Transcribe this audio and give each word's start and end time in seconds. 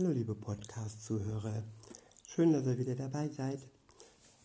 Hallo 0.00 0.12
liebe 0.12 0.34
Podcast-Zuhörer, 0.34 1.62
schön, 2.26 2.54
dass 2.54 2.64
ihr 2.64 2.78
wieder 2.78 2.94
dabei 2.94 3.28
seid 3.28 3.60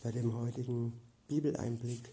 bei 0.00 0.12
dem 0.12 0.32
heutigen 0.32 0.92
Bibeleinblick 1.26 2.08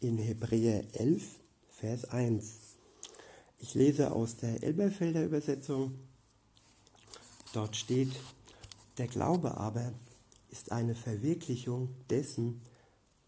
in 0.00 0.18
Hebräer 0.18 0.84
11, 0.92 1.40
Vers 1.70 2.04
1. 2.04 2.76
Ich 3.58 3.74
lese 3.74 4.12
aus 4.12 4.36
der 4.36 4.62
Elberfelder 4.62 5.24
Übersetzung. 5.24 5.98
Dort 7.54 7.74
steht, 7.74 8.12
der 8.98 9.06
Glaube 9.06 9.56
aber 9.56 9.94
ist 10.50 10.70
eine 10.70 10.94
Verwirklichung 10.94 11.88
dessen, 12.10 12.60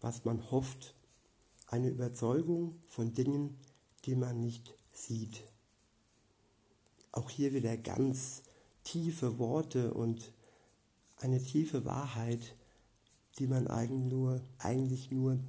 was 0.01 0.23
man 0.23 0.51
hofft, 0.51 0.93
eine 1.65 1.89
Überzeugung 1.89 2.75
von 2.85 3.15
Dingen, 3.15 3.57
die 4.05 4.13
man 4.13 4.39
nicht 4.39 4.75
sieht. 4.93 5.41
Auch 7.11 7.31
hier 7.31 7.55
wieder 7.55 7.75
ganz 7.75 8.43
tiefe 8.83 9.37
Worte 9.37 9.93
und 9.93 10.31
eine 11.17 11.41
tiefe 11.41 11.85
Wahrheit, 11.85 12.55
die 13.37 13.47
man 13.47 13.67
eigentlich 13.67 14.11
nur, 14.11 14.41
eigentlich 14.57 15.11
nur 15.11 15.39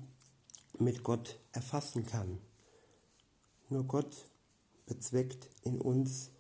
mit 0.79 1.03
Gott 1.03 1.39
erfassen 1.53 2.07
kann. 2.07 2.39
Nur 3.69 3.85
Gott 3.85 4.27
bezweckt 4.87 5.49
in 5.63 5.81
uns 5.81 6.31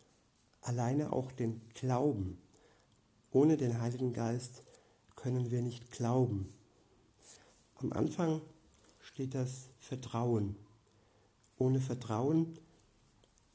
alleine 0.60 1.12
auch 1.12 1.33
den 1.33 1.60
Glauben. 1.74 2.38
Ohne 3.30 3.56
den 3.56 3.80
Heiligen 3.80 4.12
Geist 4.12 4.62
können 5.16 5.50
wir 5.50 5.62
nicht 5.62 5.91
glauben. 5.91 6.52
Am 7.77 7.92
Anfang 7.92 8.42
steht 9.00 9.34
das 9.34 9.69
Vertrauen. 9.78 10.56
Ohne 11.59 11.80
Vertrauen 11.80 12.59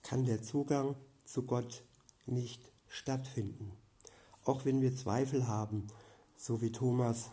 kann 0.01 0.25
der 0.25 0.41
Zugang 0.41 0.95
zu 1.25 1.43
Gott 1.43 1.83
nicht 2.25 2.61
stattfinden. 2.89 3.71
Auch 4.43 4.65
wenn 4.65 4.81
wir 4.81 4.95
Zweifel 4.95 5.47
haben, 5.47 5.87
so 6.35 6.61
wie 6.61 6.71
Thomas, 6.71 7.29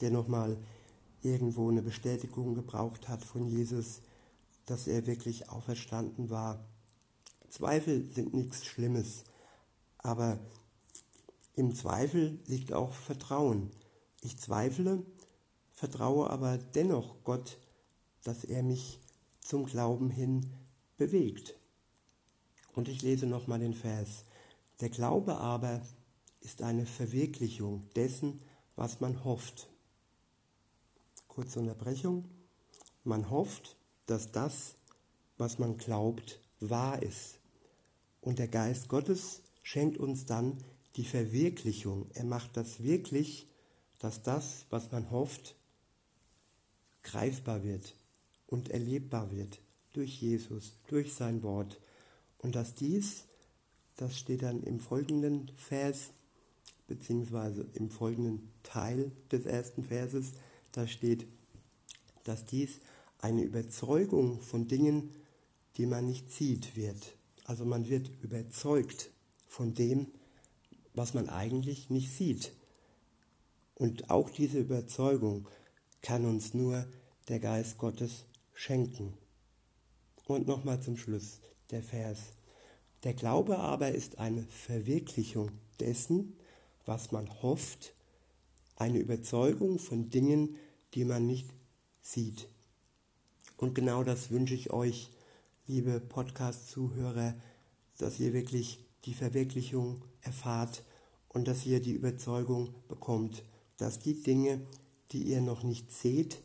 der 0.00 0.10
nochmal 0.10 0.56
irgendwo 1.22 1.68
eine 1.68 1.82
Bestätigung 1.82 2.54
gebraucht 2.54 3.08
hat 3.08 3.24
von 3.24 3.46
Jesus, 3.46 4.00
dass 4.66 4.86
er 4.86 5.06
wirklich 5.06 5.50
auferstanden 5.50 6.30
war. 6.30 6.64
Zweifel 7.48 8.08
sind 8.10 8.34
nichts 8.34 8.64
Schlimmes, 8.64 9.24
aber 9.98 10.38
im 11.54 11.74
Zweifel 11.74 12.38
liegt 12.46 12.72
auch 12.72 12.92
Vertrauen. 12.92 13.70
Ich 14.22 14.38
zweifle, 14.38 15.04
vertraue 15.72 16.30
aber 16.30 16.58
dennoch 16.58 17.16
Gott, 17.24 17.58
dass 18.24 18.44
er 18.44 18.62
mich 18.62 19.00
zum 19.40 19.66
Glauben 19.66 20.10
hin 20.10 20.50
bewegt. 20.96 21.56
Und 22.74 22.88
ich 22.88 23.02
lese 23.02 23.26
nochmal 23.26 23.58
den 23.58 23.74
Vers. 23.74 24.24
Der 24.82 24.90
Glaube 24.90 25.36
aber 25.36 25.80
ist 26.40 26.60
eine 26.60 26.86
Verwirklichung 26.86 27.88
dessen, 27.94 28.40
was 28.74 29.00
man 29.00 29.22
hofft. 29.22 29.68
Kurze 31.28 31.60
Unterbrechung. 31.60 32.24
Man 33.04 33.30
hofft, 33.30 33.76
dass 34.06 34.32
das, 34.32 34.74
was 35.38 35.60
man 35.60 35.78
glaubt, 35.78 36.40
wahr 36.58 37.00
ist. 37.00 37.38
Und 38.22 38.40
der 38.40 38.48
Geist 38.48 38.88
Gottes 38.88 39.42
schenkt 39.62 39.98
uns 39.98 40.26
dann 40.26 40.58
die 40.96 41.04
Verwirklichung. 41.04 42.10
Er 42.14 42.24
macht 42.24 42.56
das 42.56 42.82
wirklich, 42.82 43.46
dass 44.00 44.24
das, 44.24 44.66
was 44.70 44.90
man 44.90 45.12
hofft, 45.12 45.54
greifbar 47.04 47.62
wird 47.62 47.94
und 48.48 48.68
erlebbar 48.68 49.30
wird 49.30 49.60
durch 49.92 50.20
Jesus, 50.20 50.72
durch 50.88 51.14
sein 51.14 51.44
Wort. 51.44 51.80
Und 52.38 52.56
dass 52.56 52.74
dies, 52.74 53.26
das 53.96 54.18
steht 54.18 54.42
dann 54.42 54.62
im 54.62 54.80
folgenden 54.80 55.50
Vers, 55.54 56.10
beziehungsweise 56.86 57.66
im 57.74 57.90
folgenden 57.90 58.50
Teil 58.62 59.12
des 59.30 59.46
ersten 59.46 59.84
Verses, 59.84 60.32
da 60.72 60.86
steht, 60.86 61.26
dass 62.24 62.44
dies 62.44 62.80
eine 63.18 63.42
Überzeugung 63.42 64.40
von 64.40 64.68
Dingen, 64.68 65.10
die 65.76 65.86
man 65.86 66.06
nicht 66.06 66.30
sieht, 66.30 66.76
wird. 66.76 67.16
Also 67.44 67.64
man 67.64 67.88
wird 67.88 68.10
überzeugt 68.22 69.10
von 69.46 69.74
dem, 69.74 70.08
was 70.94 71.14
man 71.14 71.28
eigentlich 71.28 71.90
nicht 71.90 72.12
sieht. 72.12 72.52
Und 73.74 74.10
auch 74.10 74.30
diese 74.30 74.58
Überzeugung 74.58 75.48
kann 76.02 76.24
uns 76.24 76.54
nur 76.54 76.86
der 77.28 77.40
Geist 77.40 77.78
Gottes 77.78 78.26
schenken. 78.54 79.14
Und 80.26 80.46
nochmal 80.46 80.80
zum 80.80 80.96
Schluss 80.96 81.40
der 81.70 81.82
Vers. 81.82 82.32
Der 83.04 83.14
Glaube 83.14 83.58
aber 83.58 83.90
ist 83.90 84.18
eine 84.18 84.44
Verwirklichung 84.44 85.50
dessen, 85.80 86.36
was 86.84 87.10
man 87.10 87.28
hofft, 87.42 87.94
eine 88.76 88.98
Überzeugung 88.98 89.80
von 89.80 90.08
Dingen, 90.10 90.56
die 90.94 91.04
man 91.04 91.26
nicht 91.26 91.48
sieht. 92.00 92.48
Und 93.56 93.74
genau 93.74 94.04
das 94.04 94.30
wünsche 94.30 94.54
ich 94.54 94.72
euch, 94.72 95.10
liebe 95.66 95.98
Podcast-Zuhörer, 95.98 97.34
dass 97.98 98.20
ihr 98.20 98.32
wirklich 98.32 98.84
die 99.04 99.14
Verwirklichung 99.14 100.04
erfahrt 100.20 100.84
und 101.28 101.48
dass 101.48 101.66
ihr 101.66 101.80
die 101.80 101.94
Überzeugung 101.94 102.72
bekommt, 102.86 103.44
dass 103.78 103.98
die 103.98 104.22
Dinge, 104.22 104.64
die 105.10 105.24
ihr 105.24 105.40
noch 105.40 105.64
nicht 105.64 105.90
seht, 105.90 106.40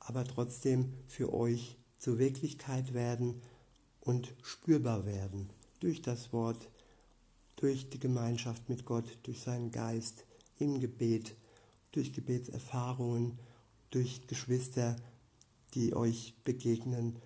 aber 0.00 0.24
trotzdem 0.24 0.92
für 1.06 1.32
euch 1.32 1.76
zur 1.98 2.18
Wirklichkeit 2.18 2.94
werden 2.94 3.40
und 4.00 4.34
spürbar 4.42 5.06
werden 5.06 5.50
durch 5.84 6.00
das 6.00 6.32
Wort, 6.32 6.70
durch 7.56 7.90
die 7.90 8.00
Gemeinschaft 8.00 8.70
mit 8.70 8.86
Gott, 8.86 9.04
durch 9.24 9.42
seinen 9.42 9.70
Geist, 9.70 10.24
im 10.58 10.80
Gebet, 10.80 11.36
durch 11.92 12.14
Gebetserfahrungen, 12.14 13.38
durch 13.90 14.26
Geschwister, 14.26 14.96
die 15.74 15.94
euch 15.94 16.32
begegnen 16.42 17.18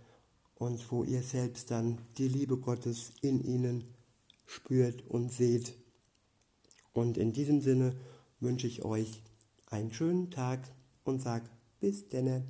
und 0.56 0.90
wo 0.90 1.04
ihr 1.04 1.22
selbst 1.22 1.70
dann 1.70 1.98
die 2.16 2.26
Liebe 2.26 2.58
Gottes 2.58 3.12
in 3.20 3.44
ihnen 3.44 3.84
spürt 4.44 5.06
und 5.06 5.32
seht. 5.32 5.76
Und 6.92 7.16
in 7.16 7.32
diesem 7.32 7.60
Sinne 7.60 7.94
wünsche 8.40 8.66
ich 8.66 8.84
euch 8.84 9.22
einen 9.66 9.92
schönen 9.92 10.32
Tag 10.32 10.68
und 11.04 11.22
sag 11.22 11.48
bis 11.78 12.08
denne. 12.08 12.42